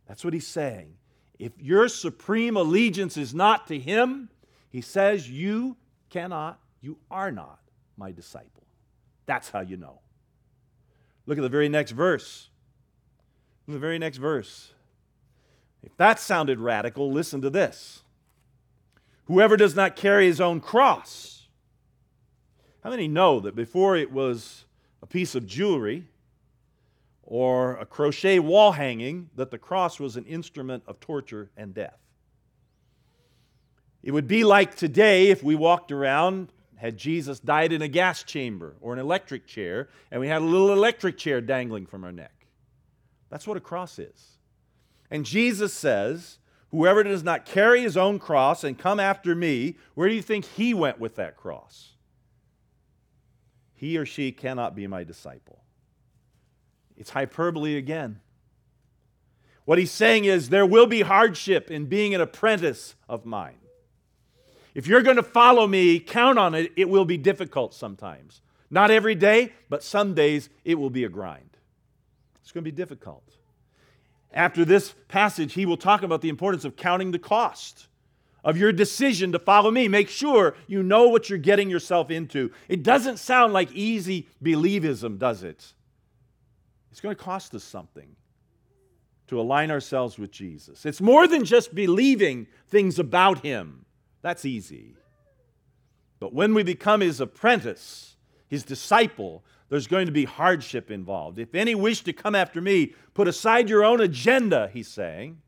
[0.06, 0.94] That's what He's saying.
[1.38, 4.30] If your supreme allegiance is not to Him,
[4.70, 5.76] He says, you
[6.08, 7.58] cannot, you are not
[7.96, 8.66] my disciple.
[9.26, 10.00] That's how you know.
[11.26, 12.48] Look at the very next verse.
[13.66, 14.72] the very next verse.
[15.82, 18.02] If that sounded radical, listen to this.
[19.26, 21.39] Whoever does not carry his own cross.
[22.82, 24.64] How many know that before it was
[25.02, 26.06] a piece of jewelry
[27.22, 31.98] or a crochet wall hanging, that the cross was an instrument of torture and death?
[34.02, 38.22] It would be like today if we walked around, had Jesus died in a gas
[38.22, 42.12] chamber or an electric chair, and we had a little electric chair dangling from our
[42.12, 42.46] neck.
[43.28, 44.38] That's what a cross is.
[45.10, 46.38] And Jesus says,
[46.70, 50.44] Whoever does not carry his own cross and come after me, where do you think
[50.44, 51.96] he went with that cross?
[53.80, 55.64] He or she cannot be my disciple.
[56.98, 58.20] It's hyperbole again.
[59.64, 63.56] What he's saying is there will be hardship in being an apprentice of mine.
[64.74, 68.42] If you're going to follow me, count on it, it will be difficult sometimes.
[68.68, 71.56] Not every day, but some days it will be a grind.
[72.42, 73.32] It's going to be difficult.
[74.30, 77.88] After this passage, he will talk about the importance of counting the cost
[78.44, 79.88] of your decision to follow me.
[79.88, 82.50] Make sure you know what you're getting yourself into.
[82.68, 85.72] It doesn't sound like easy believism, does it?
[86.90, 88.16] It's going to cost us something
[89.28, 90.84] to align ourselves with Jesus.
[90.84, 93.84] It's more than just believing things about him.
[94.22, 94.96] That's easy.
[96.18, 98.16] But when we become his apprentice,
[98.48, 101.38] his disciple, there's going to be hardship involved.
[101.38, 105.40] If any wish to come after me, put aside your own agenda, he's saying.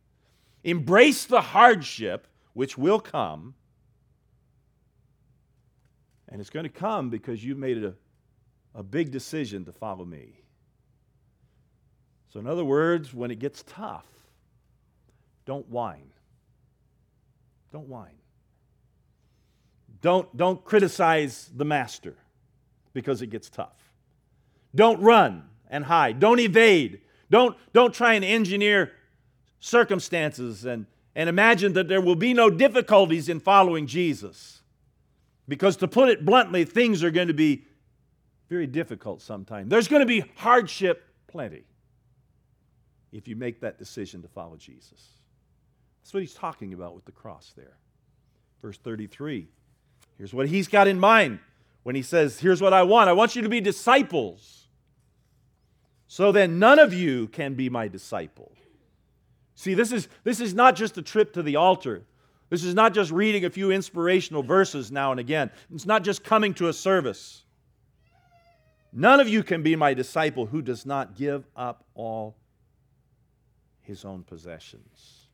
[0.62, 3.54] Embrace the hardship which will come.
[6.28, 7.94] And it's going to come because you've made a,
[8.74, 10.40] a big decision to follow me.
[12.32, 14.06] So, in other words, when it gets tough,
[15.44, 16.10] don't whine.
[17.72, 18.16] Don't whine.
[20.00, 22.16] Don't, don't criticize the master
[22.92, 23.76] because it gets tough.
[24.74, 26.18] Don't run and hide.
[26.20, 27.02] Don't evade.
[27.30, 28.92] Don't, don't try and engineer
[29.60, 34.62] circumstances and, and imagine that there will be no difficulties in following Jesus.
[35.48, 37.64] Because to put it bluntly, things are going to be
[38.48, 39.68] very difficult sometimes.
[39.68, 41.64] There's going to be hardship plenty
[43.12, 45.08] if you make that decision to follow Jesus.
[46.02, 47.76] That's what he's talking about with the cross there.
[48.62, 49.48] Verse 33.
[50.18, 51.40] Here's what he's got in mind
[51.82, 54.62] when he says, Here's what I want I want you to be disciples
[56.12, 58.52] so then none of you can be my disciple.
[59.54, 62.02] See, this is, this is not just a trip to the altar.
[62.50, 65.50] This is not just reading a few inspirational verses now and again.
[65.74, 67.44] It's not just coming to a service.
[68.92, 72.36] None of you can be my disciple who does not give up all
[73.80, 75.28] his own possessions.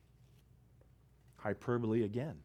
[1.37, 2.35] Hyperbole again.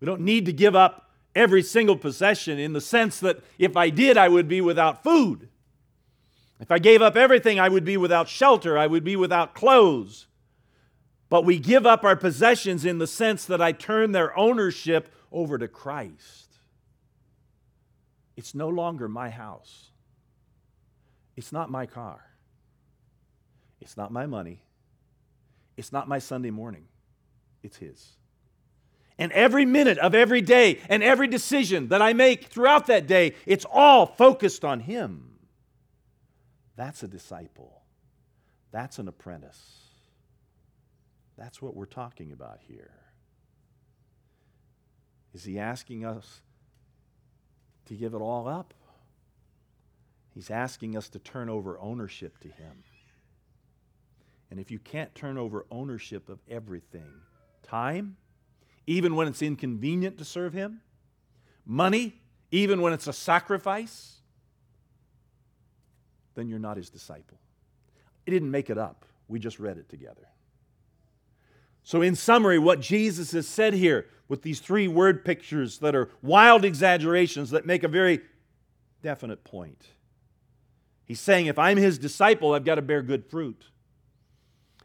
[0.00, 3.90] We don't need to give up every single possession in the sense that if I
[3.90, 5.48] did, I would be without food.
[6.60, 10.26] If I gave up everything, I would be without shelter, I would be without clothes.
[11.30, 15.56] But we give up our possessions in the sense that I turn their ownership over
[15.58, 16.48] to Christ.
[18.36, 19.90] It's no longer my house.
[21.36, 22.24] It's not my car.
[23.80, 24.62] It's not my money.
[25.76, 26.84] It's not my Sunday morning.
[27.62, 28.16] It's His.
[29.18, 33.34] And every minute of every day and every decision that I make throughout that day,
[33.46, 35.29] it's all focused on Him.
[36.80, 37.82] That's a disciple.
[38.72, 39.80] That's an apprentice.
[41.36, 42.94] That's what we're talking about here.
[45.34, 46.40] Is he asking us
[47.84, 48.72] to give it all up?
[50.34, 52.82] He's asking us to turn over ownership to Him.
[54.50, 57.12] And if you can't turn over ownership of everything,
[57.62, 58.16] time,
[58.86, 60.80] even when it's inconvenient to serve Him,
[61.66, 64.19] money, even when it's a sacrifice,
[66.34, 67.38] then you're not His disciple.
[68.24, 70.28] He didn't make it up, we just read it together.
[71.82, 76.10] So, in summary, what Jesus has said here with these three word pictures that are
[76.22, 78.20] wild exaggerations that make a very
[79.02, 79.84] definite point.
[81.04, 83.64] He's saying, if I'm his disciple, I've got to bear good fruit.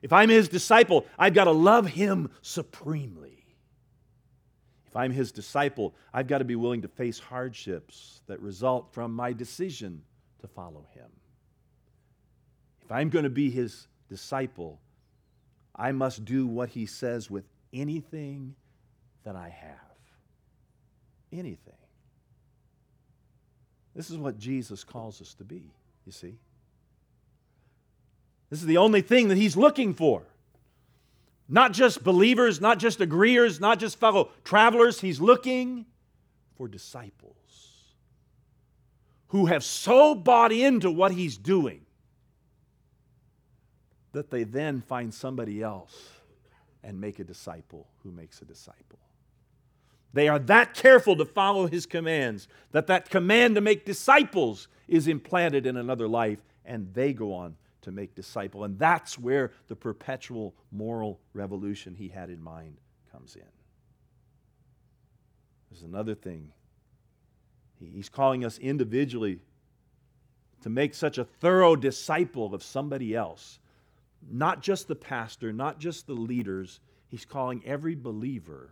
[0.01, 3.45] If I'm his disciple, I've got to love him supremely.
[4.87, 9.13] If I'm his disciple, I've got to be willing to face hardships that result from
[9.13, 10.01] my decision
[10.41, 11.05] to follow him.
[12.85, 14.79] If I'm going to be his disciple,
[15.75, 18.53] I must do what he says with anything
[19.23, 19.79] that I have.
[21.33, 21.73] Anything.
[23.95, 25.71] This is what Jesus calls us to be,
[26.05, 26.35] you see.
[28.51, 30.21] This is the only thing that he's looking for.
[31.49, 35.01] Not just believers, not just agreeers, not just fellow travelers.
[35.01, 35.87] He's looking
[36.55, 37.33] for disciples
[39.29, 41.84] who have so bought into what he's doing
[44.15, 46.09] that they then find somebody else
[46.83, 48.99] and make a disciple who makes a disciple.
[50.13, 55.07] They are that careful to follow his commands that that command to make disciples is
[55.09, 58.63] implanted in another life and they go on to make disciple.
[58.63, 62.77] And that's where the perpetual moral revolution he had in mind
[63.11, 63.43] comes in.
[65.69, 66.53] There's another thing.
[67.79, 69.39] He's calling us individually
[70.61, 73.59] to make such a thorough disciple of somebody else
[74.29, 76.79] not just the pastor, not just the leaders.
[77.07, 78.71] He's calling every believer,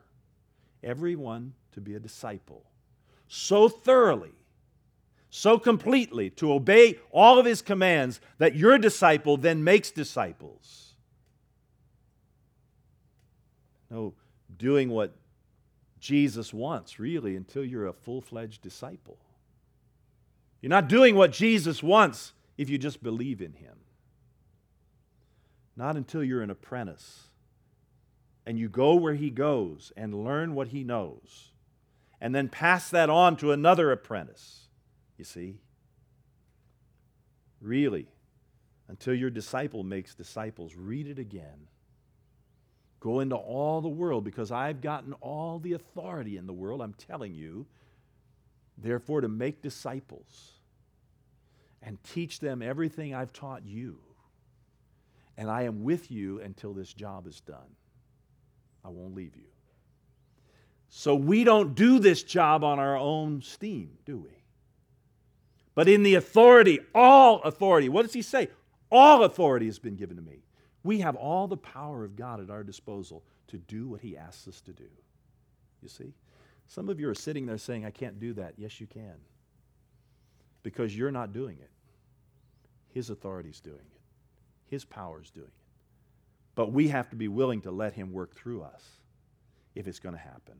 [0.83, 2.63] everyone to be a disciple.
[3.27, 4.33] So thoroughly,
[5.29, 10.93] so completely to obey all of his commands that your disciple then makes disciples.
[13.89, 14.13] No,
[14.57, 15.15] doing what
[15.99, 19.17] Jesus wants, really, until you're a full fledged disciple.
[20.61, 23.75] You're not doing what Jesus wants if you just believe in him.
[25.75, 27.29] Not until you're an apprentice
[28.45, 31.51] and you go where he goes and learn what he knows
[32.21, 34.67] and then pass that on to another apprentice.
[35.17, 35.55] You see?
[37.59, 38.07] Really,
[38.87, 41.67] until your disciple makes disciples, read it again.
[42.99, 46.93] Go into all the world because I've gotten all the authority in the world, I'm
[46.93, 47.65] telling you.
[48.77, 50.53] Therefore, to make disciples
[51.81, 53.99] and teach them everything I've taught you
[55.37, 57.75] and I am with you until this job is done.
[58.83, 59.47] I won't leave you.
[60.89, 64.29] So we don't do this job on our own steam, do we?
[65.75, 68.49] But in the authority, all authority, what does he say?
[68.91, 70.43] All authority has been given to me.
[70.83, 74.47] We have all the power of God at our disposal to do what he asks
[74.47, 74.89] us to do.
[75.81, 76.13] You see?
[76.67, 78.53] Some of you are sitting there saying, I can't do that.
[78.57, 79.15] Yes, you can.
[80.61, 81.69] Because you're not doing it,
[82.89, 84.01] his authority is doing it.
[84.73, 85.53] His power is doing it.
[86.55, 88.81] But we have to be willing to let Him work through us
[89.75, 90.55] if it's going to happen.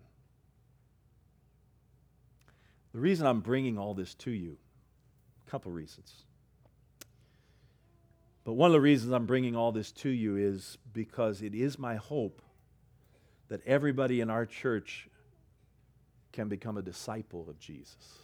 [2.94, 4.58] The reason I'm bringing all this to you,
[5.48, 6.14] a couple reasons.
[8.44, 11.80] But one of the reasons I'm bringing all this to you is because it is
[11.80, 12.44] my hope
[13.48, 15.08] that everybody in our church
[16.32, 18.23] can become a disciple of Jesus.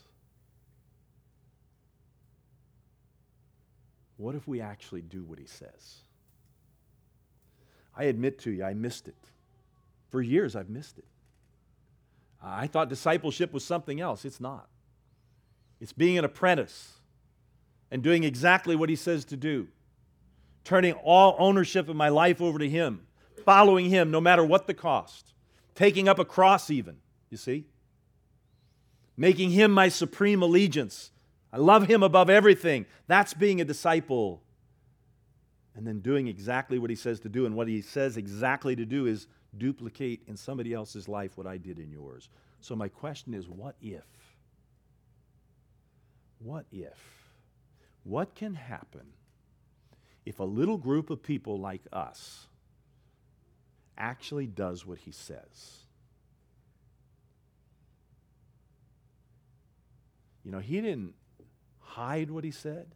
[4.19, 5.99] What if we actually do what he says?
[7.95, 9.15] I admit to you, I missed it.
[10.09, 11.05] For years, I've missed it.
[12.43, 14.25] I thought discipleship was something else.
[14.25, 14.67] It's not.
[15.79, 16.95] It's being an apprentice
[17.91, 19.69] and doing exactly what he says to do,
[20.65, 23.07] turning all ownership of my life over to him,
[23.45, 25.33] following him no matter what the cost,
[25.75, 26.97] taking up a cross, even,
[27.29, 27.67] you see,
[29.15, 31.11] making him my supreme allegiance
[31.51, 32.85] I love him above everything.
[33.07, 34.41] That's being a disciple.
[35.75, 37.45] And then doing exactly what he says to do.
[37.45, 41.57] And what he says exactly to do is duplicate in somebody else's life what I
[41.57, 42.29] did in yours.
[42.61, 44.03] So my question is what if?
[46.39, 46.97] What if?
[48.03, 49.07] What can happen
[50.25, 52.47] if a little group of people like us
[53.97, 55.79] actually does what he says?
[60.43, 61.13] You know, he didn't
[61.89, 62.87] hide what he said.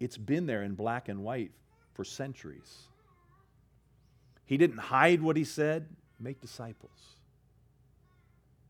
[0.00, 1.52] It's been there in black and white
[1.92, 2.88] for centuries.
[4.44, 5.88] He didn't hide what he said,
[6.20, 7.14] make disciples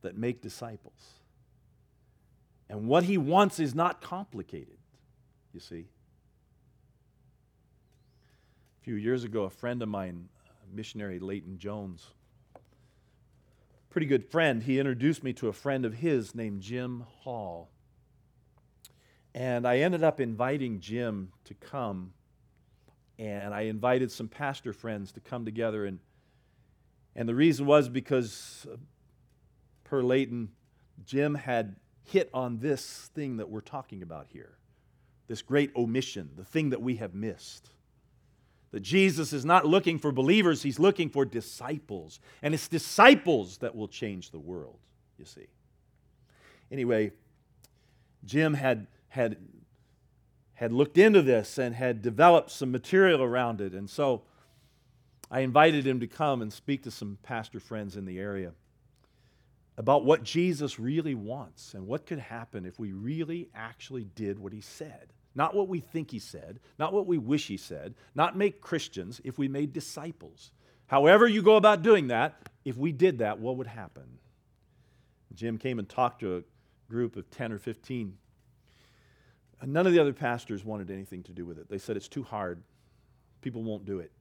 [0.03, 1.15] that make disciples.
[2.69, 4.79] And what he wants is not complicated.
[5.53, 5.87] you see.
[8.81, 10.29] A few years ago, a friend of mine,
[10.73, 12.11] missionary Leighton Jones,
[13.91, 17.71] pretty good friend, he introduced me to a friend of his named Jim Hall.
[19.35, 22.13] And I ended up inviting Jim to come.
[23.19, 25.85] And I invited some pastor friends to come together.
[25.85, 25.99] And,
[27.17, 28.77] and the reason was because, uh,
[29.85, 30.51] per Leighton,
[31.05, 34.59] Jim had hit on this thing that we're talking about here
[35.27, 37.71] this great omission, the thing that we have missed.
[38.73, 42.21] That Jesus is not looking for believers, he's looking for disciples.
[42.43, 44.79] And it's disciples that will change the world,
[45.19, 45.47] you see.
[46.71, 47.13] Anyway,
[48.25, 49.37] Jim had, had,
[50.55, 53.73] had looked into this and had developed some material around it.
[53.73, 54.23] And so
[55.31, 58.53] I invited him to come and speak to some pastor friends in the area
[59.77, 64.53] about what Jesus really wants and what could happen if we really actually did what
[64.53, 65.13] he said.
[65.37, 69.21] Not what we think he said, not what we wish he said, not make Christians,
[69.23, 70.51] if we made disciples.
[70.87, 74.19] However, you go about doing that, if we did that, what would happen?
[75.35, 76.43] Jim came and talked to a
[76.89, 78.17] group of 10 or 15.
[79.65, 81.71] And none of the other pastors wanted anything to do with it.
[81.71, 82.63] They said it's too hard,
[83.41, 84.13] people won't do it.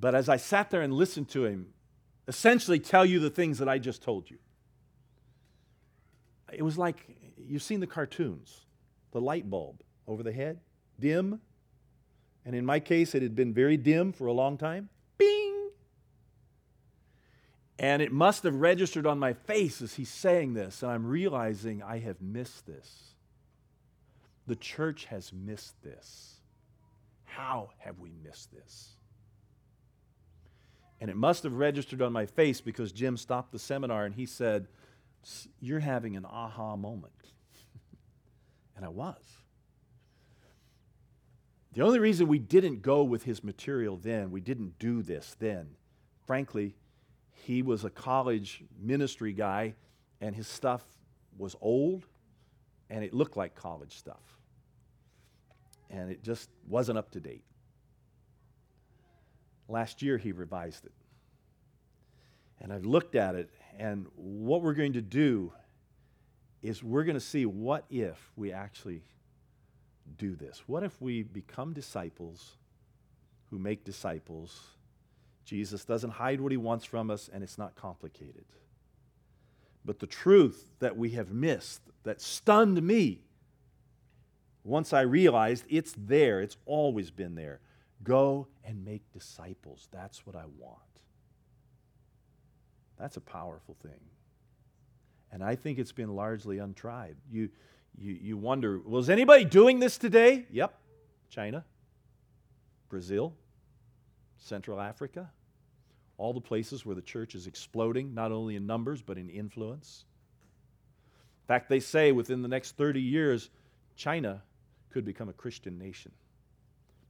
[0.00, 1.68] But as I sat there and listened to him,
[2.26, 4.38] essentially tell you the things that I just told you.
[6.52, 8.62] It was like you've seen the cartoons,
[9.12, 10.58] the light bulb over the head,
[10.98, 11.40] dim.
[12.44, 14.88] And in my case, it had been very dim for a long time.
[15.16, 15.55] Bing!
[17.78, 21.82] And it must have registered on my face as he's saying this, and I'm realizing
[21.82, 23.14] I have missed this.
[24.46, 26.40] The church has missed this.
[27.24, 28.96] How have we missed this?
[31.00, 34.24] And it must have registered on my face because Jim stopped the seminar and he
[34.24, 34.68] said,
[35.60, 37.12] You're having an aha moment.
[38.76, 39.22] and I was.
[41.74, 45.72] The only reason we didn't go with his material then, we didn't do this then,
[46.24, 46.74] frankly,
[47.44, 49.74] he was a college ministry guy
[50.20, 50.82] and his stuff
[51.38, 52.06] was old
[52.90, 54.22] and it looked like college stuff.
[55.90, 57.44] And it just wasn't up to date.
[59.68, 60.92] Last year, he revised it.
[62.60, 65.52] And I've looked at it, and what we're going to do
[66.62, 69.02] is we're going to see what if we actually
[70.16, 70.62] do this.
[70.66, 72.56] What if we become disciples
[73.50, 74.76] who make disciples?
[75.46, 78.44] Jesus doesn't hide what he wants from us, and it's not complicated.
[79.84, 83.20] But the truth that we have missed, that stunned me,
[84.64, 87.60] once I realized it's there, it's always been there.
[88.02, 89.86] Go and make disciples.
[89.92, 90.80] That's what I want.
[92.98, 94.00] That's a powerful thing.
[95.30, 97.14] And I think it's been largely untried.
[97.30, 97.50] You,
[97.96, 100.46] you, you wonder, was anybody doing this today?
[100.50, 100.76] Yep.
[101.30, 101.64] China,
[102.88, 103.34] Brazil,
[104.38, 105.30] Central Africa,
[106.18, 110.04] all the places where the church is exploding, not only in numbers, but in influence.
[111.44, 113.50] In fact, they say within the next 30 years,
[113.96, 114.42] China
[114.90, 116.12] could become a Christian nation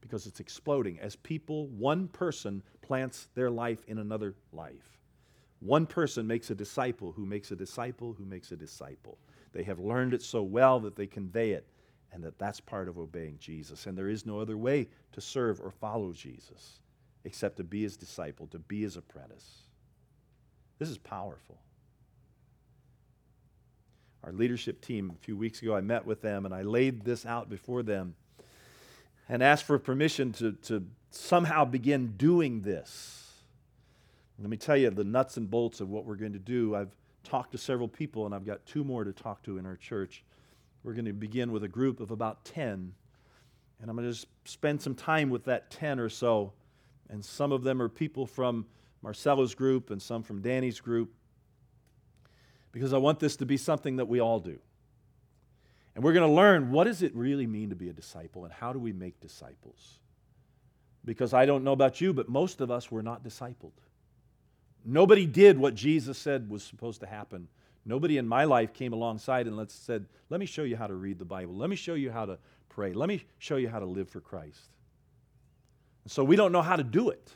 [0.00, 4.98] because it's exploding as people, one person plants their life in another life.
[5.60, 9.18] One person makes a disciple who makes a disciple who makes a disciple.
[9.52, 11.66] They have learned it so well that they convey it,
[12.12, 13.86] and that that's part of obeying Jesus.
[13.86, 16.80] And there is no other way to serve or follow Jesus
[17.26, 19.64] except to be his disciple, to be his apprentice.
[20.78, 21.58] This is powerful.
[24.22, 27.26] Our leadership team, a few weeks ago, I met with them and I laid this
[27.26, 28.14] out before them
[29.28, 33.32] and asked for permission to, to somehow begin doing this.
[34.38, 36.76] Let me tell you the nuts and bolts of what we're going to do.
[36.76, 39.76] I've talked to several people, and I've got two more to talk to in our
[39.76, 40.22] church.
[40.84, 42.92] We're going to begin with a group of about 10,
[43.80, 46.52] and I'm going to spend some time with that 10 or so.
[47.08, 48.66] And some of them are people from
[49.02, 51.12] Marcella's group and some from Danny's group,
[52.72, 54.58] because I want this to be something that we all do.
[55.94, 58.52] And we're going to learn what does it really mean to be a disciple and
[58.52, 59.98] how do we make disciples?
[61.04, 63.72] Because I don't know about you, but most of us were not discipled.
[64.84, 67.48] Nobody did what Jesus said was supposed to happen.
[67.84, 71.18] Nobody in my life came alongside and said, "Let me show you how to read
[71.18, 71.54] the Bible.
[71.54, 72.38] Let me show you how to
[72.68, 72.92] pray.
[72.92, 74.75] Let me show you how to live for Christ."
[76.06, 77.34] So we don't know how to do it.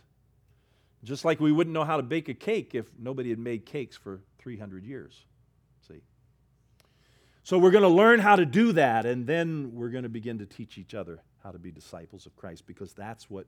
[1.02, 3.96] Just like we wouldn't know how to bake a cake if nobody had made cakes
[3.96, 5.24] for 300 years.
[5.88, 6.02] See?
[7.42, 10.38] So we're going to learn how to do that, and then we're going to begin
[10.38, 13.46] to teach each other how to be disciples of Christ because that's what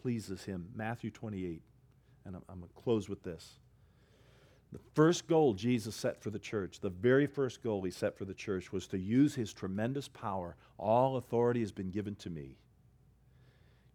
[0.00, 0.68] pleases him.
[0.74, 1.60] Matthew 28.
[2.24, 3.58] And I'm, I'm going to close with this.
[4.72, 8.24] The first goal Jesus set for the church, the very first goal he set for
[8.24, 10.56] the church, was to use his tremendous power.
[10.78, 12.56] All authority has been given to me.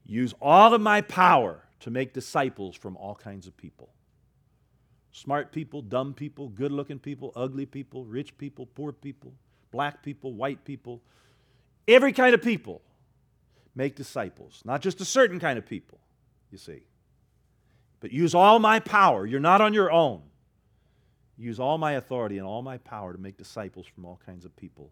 [0.08, 3.90] Use all of my power to make disciples from all kinds of people
[5.12, 9.34] smart people, dumb people, good looking people, ugly people, rich people, poor people,
[9.72, 11.02] black people, white people,
[11.88, 12.82] every kind of people.
[13.74, 16.00] Make disciples, not just a certain kind of people,
[16.52, 16.84] you see.
[18.00, 19.26] But use all my power.
[19.26, 20.22] You're not on your own
[21.38, 24.56] use all my authority and all my power to make disciples from all kinds of
[24.56, 24.92] people,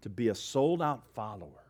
[0.00, 1.65] to be a sold out follower.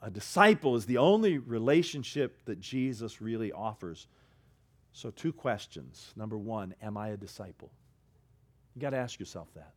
[0.00, 4.06] A disciple is the only relationship that Jesus really offers.
[4.92, 6.12] So, two questions.
[6.16, 7.70] Number one, am I a disciple?
[8.74, 9.72] You got to ask yourself that.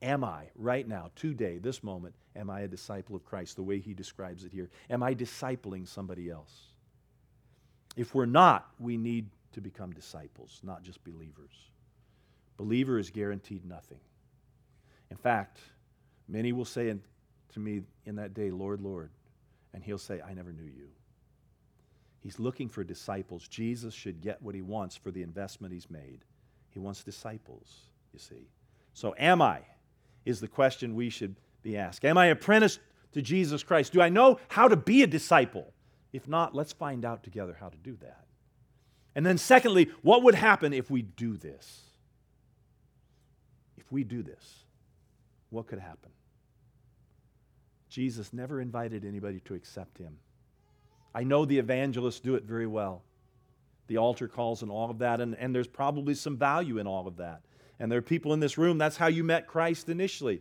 [0.00, 3.78] Am I, right now, today, this moment, am I a disciple of Christ, the way
[3.78, 4.68] he describes it here?
[4.90, 6.52] Am I discipling somebody else?
[7.96, 11.52] If we're not, we need to become disciples, not just believers.
[12.56, 14.00] Believer is guaranteed nothing.
[15.10, 15.58] In fact,
[16.26, 16.88] many will say
[17.52, 19.10] to me in that day, Lord, Lord,
[19.74, 20.88] and he'll say, I never knew you.
[22.20, 23.48] He's looking for disciples.
[23.48, 26.20] Jesus should get what he wants for the investment he's made.
[26.70, 28.48] He wants disciples, you see.
[28.94, 29.60] So, am I?
[30.24, 32.04] Is the question we should be asked.
[32.04, 32.80] Am I apprenticed
[33.12, 33.92] to Jesus Christ?
[33.92, 35.72] Do I know how to be a disciple?
[36.12, 38.24] If not, let's find out together how to do that.
[39.14, 41.82] And then, secondly, what would happen if we do this?
[43.76, 44.64] If we do this,
[45.50, 46.10] what could happen?
[47.92, 50.16] Jesus never invited anybody to accept him.
[51.14, 53.02] I know the evangelists do it very well.
[53.86, 57.06] The altar calls and all of that, and, and there's probably some value in all
[57.06, 57.42] of that.
[57.78, 60.40] And there are people in this room, that's how you met Christ initially.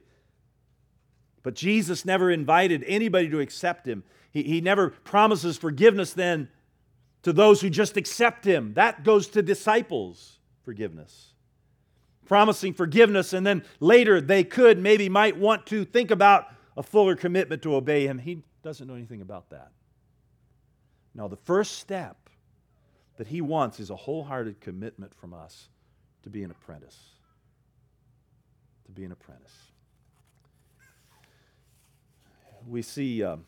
[1.43, 4.04] But Jesus never invited anybody to accept him.
[4.32, 6.47] He, he never promises forgiveness then
[7.24, 8.74] to those who just accept Him.
[8.74, 11.34] That goes to disciples' forgiveness.
[12.26, 16.45] Promising forgiveness, and then later they could, maybe might want to think about
[16.82, 18.17] a fuller commitment to obey Him.
[18.17, 19.69] He doesn't know anything about that.
[21.13, 22.17] Now, the first step
[23.17, 25.69] that He wants is a wholehearted commitment from us
[26.23, 26.97] to be an apprentice.
[28.88, 29.55] To be an apprentice.
[32.67, 33.23] We see.
[33.23, 33.45] Um,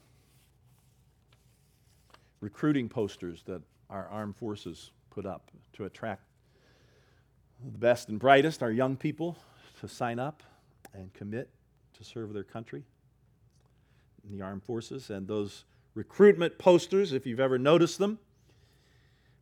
[2.39, 6.21] recruiting posters that our armed forces put up to attract
[7.71, 9.37] the best and brightest, our young people,
[9.79, 10.43] to sign up
[10.93, 11.49] and commit
[11.97, 12.83] to serve their country
[14.27, 15.09] in the armed forces.
[15.09, 18.19] And those recruitment posters, if you've ever noticed them,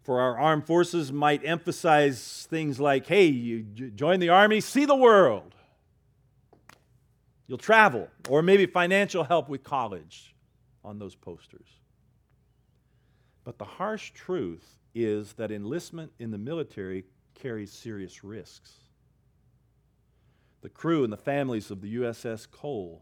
[0.03, 4.95] for our armed forces might emphasize things like, hey, you join the army, see the
[4.95, 5.53] world.
[7.47, 10.33] You'll travel, or maybe financial help with college
[10.83, 11.67] on those posters.
[13.43, 17.05] But the harsh truth is that enlistment in the military
[17.35, 18.71] carries serious risks.
[20.61, 23.01] The crew and the families of the USS Cole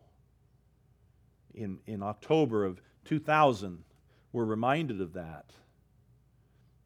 [1.60, 3.84] in, in October of 2000
[4.32, 5.52] were reminded of that,